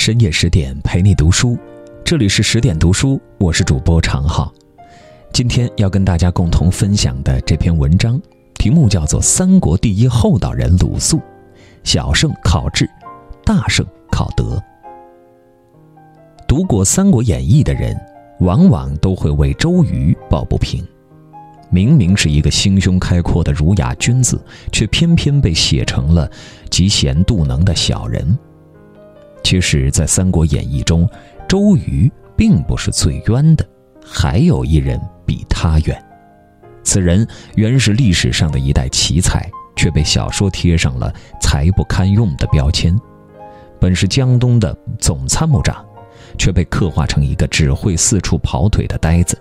[0.00, 1.58] 深夜十点陪你读书，
[2.02, 4.50] 这里是十点读书，我是主播常浩。
[5.30, 8.18] 今天要跟大家共同分享的这篇文章，
[8.54, 11.18] 题目叫做《三国第一厚道人鲁肃》，
[11.84, 12.88] 小胜靠智，
[13.44, 14.58] 大胜靠德。
[16.48, 17.94] 读过《三国演义》的人，
[18.38, 20.82] 往往都会为周瑜抱不平。
[21.68, 24.42] 明明是一个心胸开阔的儒雅君子，
[24.72, 26.26] 却偏偏被写成了
[26.70, 28.38] 嫉贤妒能的小人。
[29.50, 31.10] 其实，在《三国演义》中，
[31.48, 33.68] 周瑜并不是最冤的，
[34.00, 34.96] 还有一人
[35.26, 36.04] 比他冤。
[36.84, 42.96] 此人原是历史上的一代奇才，却被小说贴上了才不堪用的标签。
[43.80, 45.84] 本是江东的总参谋长，
[46.38, 49.36] 却被刻画成一个只会四处跑腿的呆子。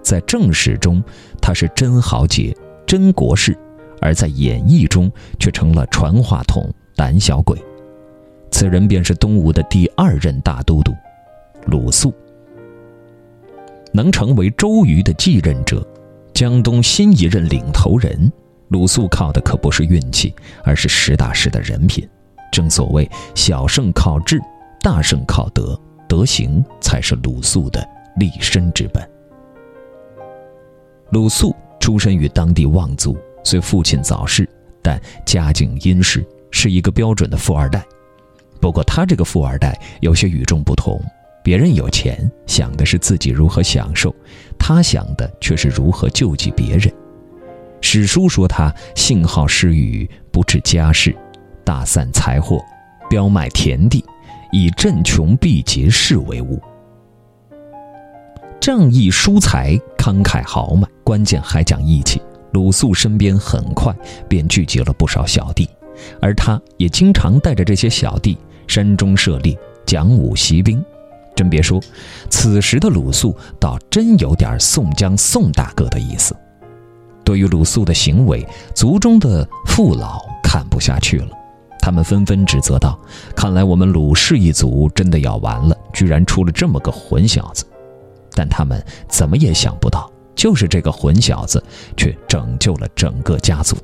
[0.00, 1.02] 在正史中，
[1.42, 3.52] 他是真豪杰、真国士；
[4.00, 5.10] 而在演义中，
[5.40, 7.60] 却成了传话筒、胆小鬼。
[8.56, 10.90] 此人便是东吴的第二任大都督
[11.66, 12.10] 鲁肃。
[13.92, 15.86] 能成为周瑜的继任者，
[16.32, 18.32] 江东新一任领头人，
[18.68, 22.08] 鲁肃靠的可不是运气，而是实打实的人品。
[22.50, 24.40] 正所谓小胜靠智，
[24.80, 29.06] 大胜靠德，德行才是鲁肃的立身之本。
[31.10, 34.48] 鲁肃出身于当地望族，虽父亲早逝，
[34.80, 37.84] 但家境殷实，是一个标准的富二代。
[38.60, 41.00] 不过他这个富二代有些与众不同，
[41.42, 44.14] 别人有钱想的是自己如何享受，
[44.58, 46.92] 他想的却是如何救济别人。
[47.80, 51.14] 史书说他性好施予，不治家事，
[51.64, 52.60] 大散财货，
[53.08, 54.04] 标卖田地，
[54.50, 56.60] 以镇穷避劫士为务。
[58.60, 62.20] 仗义疏财，慷慨豪迈，关键还讲义气。
[62.52, 63.94] 鲁肃身边很快
[64.28, 65.68] 便聚集了不少小弟，
[66.20, 68.36] 而他也经常带着这些小弟
[68.66, 70.84] 山中设立，讲武习兵。
[71.34, 71.80] 真别说，
[72.30, 76.34] 此时的鲁肃倒真有点宋江宋大哥的意思。
[77.22, 81.28] 对于鲁肃的行为，族中的父老看不下去了，
[81.80, 82.98] 他们纷纷指责道
[83.36, 87.66] ：“看来我们鲁氏一族真的要完了，居然出了这么个混小子。”
[88.32, 91.62] 但他们怎么也想不到，就是这个混小子，
[91.96, 93.76] 却拯救了整个家族。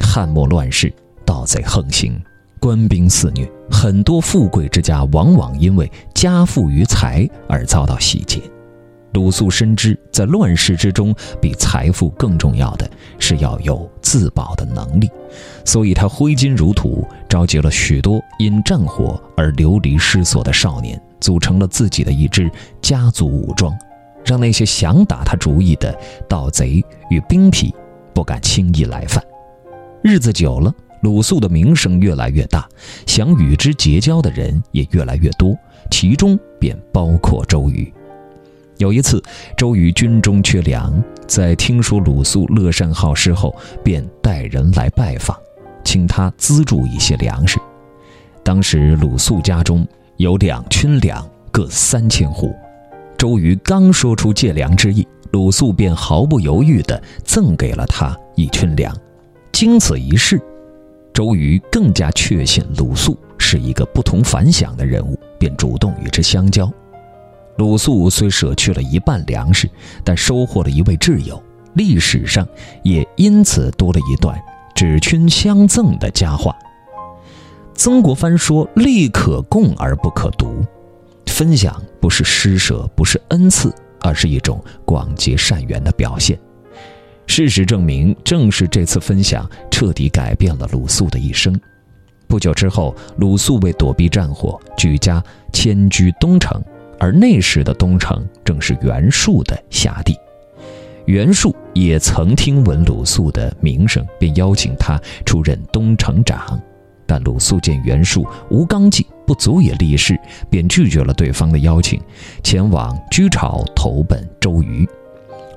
[0.00, 0.92] 汉末乱世，
[1.26, 2.18] 盗贼横行，
[2.58, 8.40] 官兵肆虐，很多富贵之家往往因为家富于财而遭到洗劫。
[9.12, 12.88] 鲁肃深知，在乱世之中，比财富更重要的
[13.18, 15.10] 是要有自保的能力，
[15.64, 21.00] 所以他挥金如土，召集了许多因战火而流离失所的少年。
[21.20, 22.48] 组成了自己的一支
[22.80, 23.76] 家族武装，
[24.24, 25.92] 让那些想打他主意的
[26.28, 26.80] 盗贼
[27.10, 27.74] 与兵痞
[28.14, 29.20] 不敢轻易来犯。
[30.00, 30.72] 日子久了，
[31.02, 32.68] 鲁肃的名声越来越大，
[33.06, 35.56] 想与之结交的人也越来越多，
[35.90, 37.92] 其中便包括周瑜。
[38.78, 39.22] 有一次，
[39.56, 45.36] 周瑜军中缺粮，在听说鲁肃乐善好施后，便带人来拜访，
[45.84, 47.58] 请他资助一些粮食。
[48.42, 49.86] 当时鲁肃家中。
[50.18, 52.52] 有两群粮，各三千户。
[53.16, 58.92] 周瑜刚说出借粮之意，鲁肃便毫不犹豫地赠给了他一群粮。
[59.52, 60.42] 经此一事，
[61.18, 66.72] 周瑜更加确信鲁肃是一个不同凡响的人物，便主动与之相交。
[67.56, 69.68] 鲁肃虽舍去了一半粮食，
[70.04, 71.42] 但收获了一位挚友，
[71.74, 72.46] 历史上
[72.84, 74.40] 也因此多了一段
[74.76, 76.56] 指君相赠的佳话。
[77.74, 80.64] 曾国藩说：“利可共而不可独，
[81.26, 86.38] 分享不是施舍，不是恩赐，而是一种广结善缘的表现。”
[87.28, 91.58] 事实证明，正是这次分享彻底改变了鲁肃的一生。
[92.26, 95.22] 不久之后，鲁肃为躲避战火，举家
[95.52, 96.60] 迁居东城，
[96.98, 100.16] 而那时的东城正是袁术的辖地。
[101.04, 106.60] 袁术也曾听闻鲁肃的名声，便邀请他出任东城长。
[107.06, 110.18] 但鲁肃见袁术无纲纪，不足以立事，
[110.50, 112.00] 便拒绝了对方的邀请，
[112.42, 114.88] 前往居巢投奔周瑜。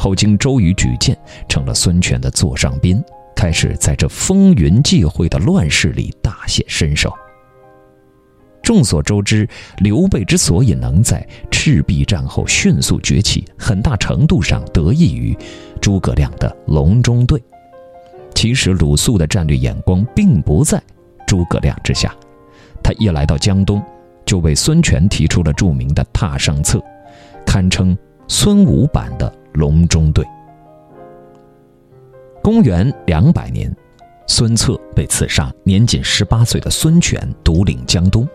[0.00, 1.14] 后经周瑜举荐，
[1.46, 3.04] 成了孙权的座上宾，
[3.36, 7.12] 开始在这风云际会的乱世里大显身手。
[8.62, 15.36] 众所周知，刘备之所以能在赤壁战后迅速崛起，很大程度上得益于
[15.82, 17.38] 诸葛亮的隆中对。
[18.34, 20.82] 其实，鲁肃的战略眼光并不在。
[21.26, 22.14] 诸葛亮之下，
[22.82, 23.82] 他一来到江东，
[24.24, 26.02] 就为孙权提出了著名的
[26.38, 26.78] 《上策》，
[27.44, 27.94] 堪称
[28.32, 30.24] 孙武版的隆中对。
[32.40, 33.74] 公元两百年，
[34.28, 38.26] 孙策被刺杀，年仅十八岁的孙权独领江东。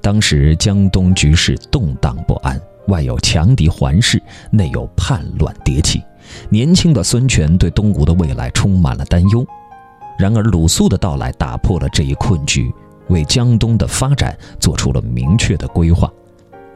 [0.00, 4.20] 当时江东局势动荡不安，外有强敌环视，
[4.50, 6.02] 内有叛乱迭起。
[6.48, 9.44] 年轻的孙权对东吴的未来充满了担忧。
[10.18, 12.72] 然而鲁肃的到来打破了这一困局，
[13.08, 16.10] 为江东的发展做出了明确的规划。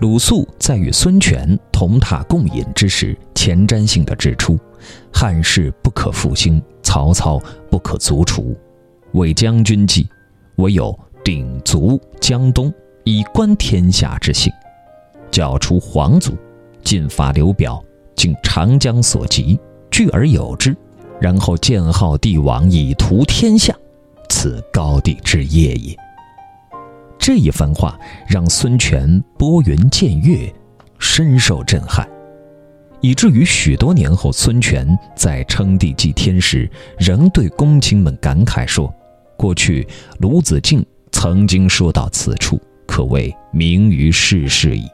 [0.01, 4.59] 鲁肃在与孙权同榻共饮之时，前瞻性的指出
[5.13, 7.41] ：“汉室不可复兴，曹操
[7.71, 8.55] 不可卒除。
[9.13, 10.07] 为将军计，
[10.57, 12.73] 唯有鼎足江东。”
[13.09, 14.53] 以观天下之兴，
[15.31, 16.37] 剿除皇族，
[16.83, 17.81] 进伐刘表，
[18.17, 19.57] 经长江所及，
[19.93, 20.77] 聚而有之，
[21.21, 23.73] 然后建号帝王，以图天下，
[24.29, 25.97] 此高帝之业也。
[27.26, 30.49] 这一番话让孙权拨云见月，
[31.00, 32.08] 深受震撼，
[33.00, 36.70] 以至于许多年后，孙权在称帝祭天时，
[37.00, 38.94] 仍对公卿们感慨说
[39.37, 39.84] ：“过去
[40.19, 44.87] 鲁子敬曾经说到此处。”可谓名于世事矣。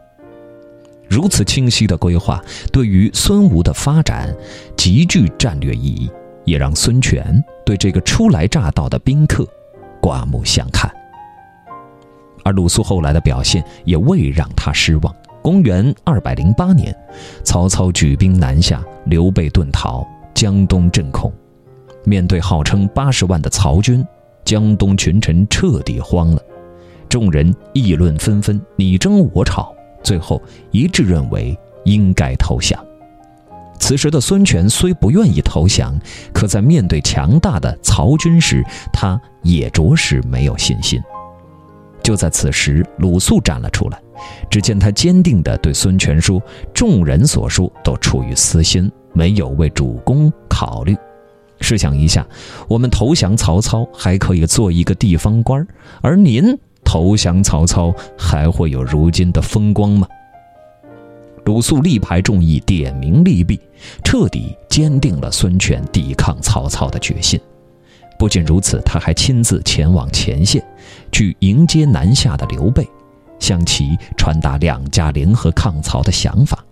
[1.10, 2.42] 如此清晰的规划，
[2.72, 4.34] 对于孙吴的发展
[4.74, 6.10] 极具战略意义，
[6.46, 9.46] 也让孙权对这个初来乍到的宾客
[10.00, 10.90] 刮目相看。
[12.44, 15.14] 而鲁肃后来的表现也未让他失望。
[15.42, 16.94] 公元二百零八年，
[17.42, 21.32] 曹操举兵南下，刘备遁逃，江东震恐。
[22.04, 24.06] 面对号称八十万的曹军，
[24.44, 26.40] 江东群臣彻底慌了。
[27.08, 30.40] 众人议论纷纷，你争我吵，最后
[30.70, 32.78] 一致认为应该投降。
[33.78, 35.92] 此时的孙权虽不愿意投降，
[36.32, 41.02] 可在面对强大的曹军时，他也着实没有信心。
[42.02, 44.02] 就在此时，鲁肃站了出来，
[44.50, 46.42] 只见他坚定地对孙权说
[46.74, 50.96] ：“众人所说都出于私心，没有为主公考虑。
[51.60, 52.26] 试想一下，
[52.68, 55.66] 我们投降曹操还可以做一个地方官，
[56.00, 60.06] 而您……”投降曹操还会有如今的风光吗？
[61.44, 63.58] 鲁肃力排众议，点名利弊，
[64.04, 67.40] 彻底坚定了孙权抵抗曹操的决心。
[68.22, 70.64] 不仅如此，他还亲自前往前线，
[71.10, 72.86] 去迎接南下的刘备，
[73.40, 76.64] 向其传达两家联合抗曹的想法。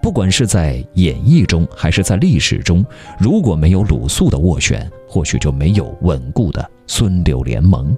[0.00, 2.86] 不管是在演义中，还是在历史中，
[3.18, 7.92] 如果没有鲁肃的斡旋，或许就没有稳固的孙刘联盟。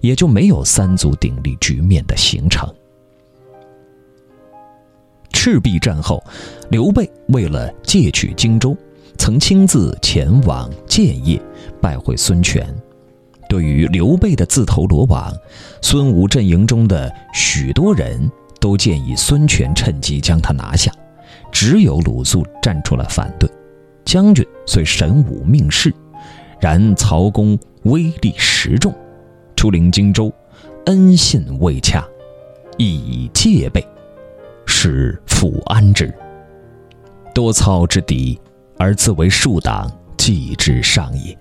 [0.00, 2.66] 也就没有三足鼎立局面的形成。
[5.34, 6.24] 赤壁战后，
[6.70, 8.74] 刘备为了借取荆州，
[9.16, 11.40] 曾亲自前往建业
[11.80, 12.66] 拜会孙权。
[13.48, 15.32] 对于刘备的自投罗网，
[15.80, 18.30] 孙吴阵营中的许多人
[18.60, 20.92] 都建议孙权趁机将他拿下，
[21.52, 23.48] 只有鲁肃站出来反对。
[24.04, 25.94] 将军虽神武命世，
[26.60, 28.94] 然曹公威力实重。
[29.54, 30.32] 出临荆州，
[30.86, 32.06] 恩信未洽，
[32.76, 33.86] 亦以戒备，
[34.66, 36.12] 使抚安之。
[37.34, 38.38] 多操之敌，
[38.78, 41.36] 而自为庶党，计之上也。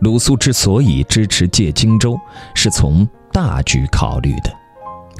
[0.00, 2.18] 鲁肃之所以支持借荆州，
[2.54, 4.52] 是从大局考虑的，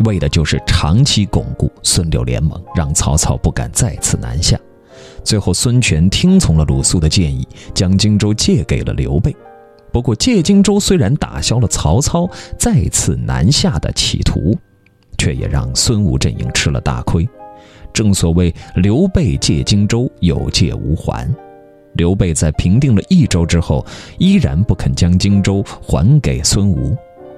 [0.04, 4.58] 为的就是长期巩固孙刘联盟，让曹操不敢再次南下。
[5.22, 9.34] 最后，孙权听从了鲁肃的建议，将荆州借给了刘备。
[9.92, 12.28] 不过，借荆州虽然打消了曹操
[12.58, 14.56] 再次南下的企图，
[15.16, 17.28] 却也让孙吴阵营吃了大亏。
[17.93, 21.29] 正所谓“刘备借荆州，有借无还”。
[21.94, 23.84] 刘备在平定了益州之后，
[24.19, 26.96] 依然不肯将荆州还给孙吴，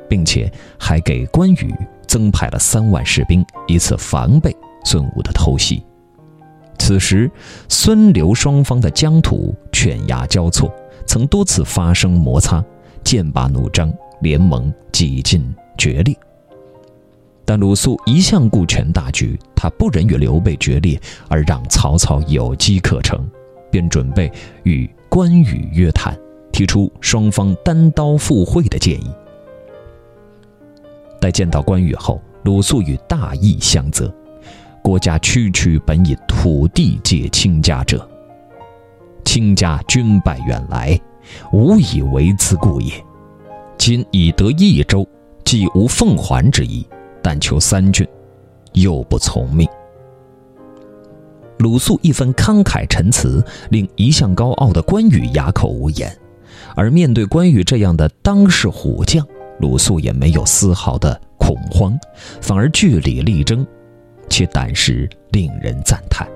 [0.09, 1.75] 并且还给关羽
[2.07, 5.85] 增派了三万士兵，以此防备孙吴的偷袭。
[6.79, 7.31] 此时，
[7.69, 10.73] 孙刘双方的疆土犬牙交错。
[11.07, 12.65] 曾多次发生摩擦，
[13.05, 16.17] 剑拔弩张，联盟几近决裂。
[17.45, 23.29] 但鲁肃一向顾全大局，他不忍与刘备决裂，而让曹操有机可乘，
[23.71, 24.33] 便准备
[24.63, 26.19] 与关羽约谈，
[26.51, 29.11] 提出双方单刀赴会的建议。
[31.21, 34.13] 待见到关羽后，鲁肃与大义相责
[34.83, 38.09] ：“国家区区本以土地借卿家者。”
[39.25, 40.99] 卿家军败远来，
[41.53, 42.93] 无以为资故也。
[43.79, 45.07] 今已得益州，
[45.45, 46.87] 既无奉还之意，
[47.25, 48.07] 但求三郡，
[48.75, 49.67] 又不从命。
[51.57, 56.15] 鲁肃一番慷慨陈词，令一向高傲的关羽哑口无言。
[56.77, 59.27] 而面对关羽这样的当世虎将，
[59.59, 61.99] 鲁肃也没有丝毫的恐慌，
[62.43, 63.67] 反而据理力争，
[64.29, 66.29] 其胆识令人赞叹。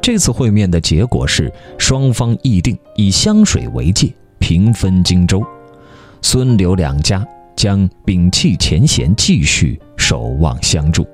[0.00, 5.44] 这次会面的结果是，双方议定以湘水为界，平分荆州。
[6.22, 7.26] 孙刘两家
[7.58, 11.04] 将摒弃前嫌，继续守望相助。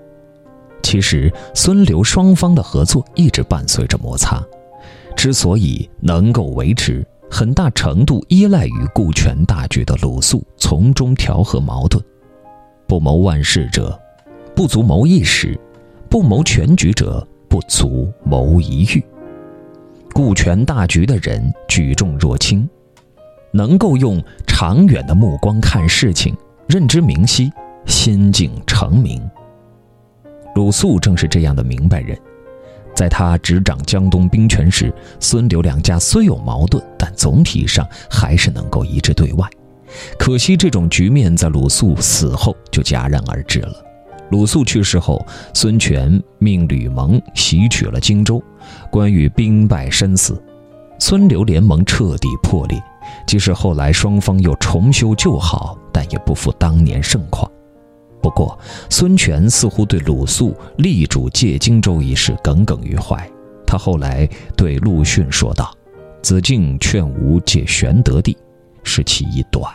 [0.83, 4.45] 其实，孙刘双方的合作一直伴随着摩擦，
[5.17, 12.05] 之所以能够维持，很大程度依赖于顾全大局的鲁肃从中调和矛盾。
[12.87, 13.99] 不谋万事者，
[14.55, 15.59] 不足谋一时；
[16.11, 19.03] 不谋全局者，不足谋一域。
[20.13, 22.69] 顾全大局的人举重若轻，
[23.55, 27.53] 能够用长远的目光看事情，认知明晰，
[27.87, 29.23] 心境澄明。
[30.57, 32.19] 鲁肃正是这样的明白人，
[32.97, 39.49] 在他执掌江东兵权时，孙刘两家虽有矛盾，但总体上还是能够一致对外。
[40.19, 43.75] 可惜这种局面在鲁肃死后就戛然而止了。
[44.31, 48.43] 鲁肃去世后，孙权命吕蒙袭取了荆州，
[48.91, 50.43] 关羽兵败身死，
[50.99, 52.83] 孙刘联盟彻底破裂。
[53.27, 57.51] 即使后来双方又重修旧好，但也不复当年盛况。
[58.23, 58.59] 不过，
[58.89, 63.29] 孙权似乎对鲁肃力主借荆州一事耿耿于怀。
[63.67, 65.71] 他后来对陆逊说道
[66.23, 68.37] ：“子敬劝吾借玄德地，
[68.83, 69.71] 是其一短。”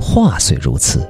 [0.00, 1.08] 话虽如此，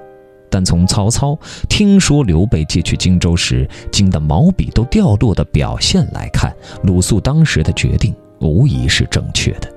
[0.50, 9.72] 但从曹操听说刘备借去荆州时惊得毛笔都掉落的表现来看，鲁肃当时的决定无疑是正确的。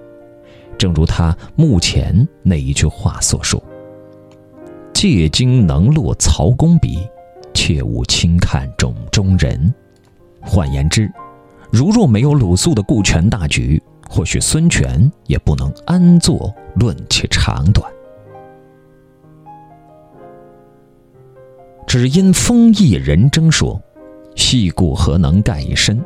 [0.77, 3.61] 正如他目前那一句话所说。
[4.93, 6.97] 借经能落曹公笔，
[7.53, 9.73] 切勿轻看冢中人。
[10.41, 11.11] 换言之，
[11.71, 17.91] 如若没有鲁肃的顾全大局，或许孙权也不能安坐论其长短。
[21.85, 23.79] 只因风义人争说，
[24.35, 26.03] 细故何能盖一身？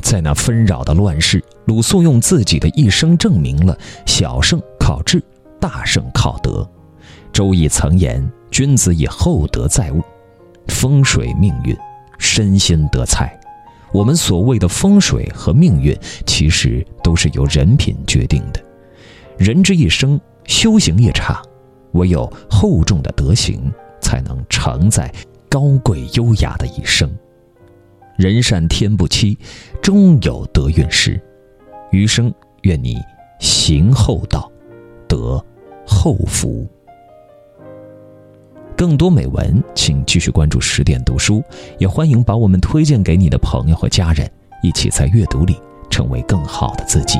[0.00, 5.22] 在那纷扰的乱世，鲁肃用自己的一生证明了：小胜靠智，
[5.60, 6.68] 大胜靠德。
[7.32, 10.02] 周易曾言：“君子以厚德载物，
[10.68, 11.76] 风水命运，
[12.18, 13.38] 身心得财。”
[13.92, 15.94] 我们所谓的风水和命运，
[16.26, 18.62] 其实都是由人品决定的。
[19.36, 21.42] 人之一生，修行一场，
[21.92, 23.70] 唯有厚重的德行，
[24.00, 25.12] 才能承载
[25.48, 27.10] 高贵优雅的一生。
[28.22, 29.36] 人善天不欺，
[29.82, 31.20] 终有得运时。
[31.90, 32.96] 余生，愿你
[33.40, 34.48] 行厚道，
[35.08, 35.44] 得
[35.84, 36.64] 厚福。
[38.76, 41.42] 更多美文，请继续关注十点读书，
[41.80, 44.30] 也欢迎把我们推荐给你的朋友和家人，
[44.62, 45.56] 一起在阅读里
[45.90, 47.18] 成为更好的自己。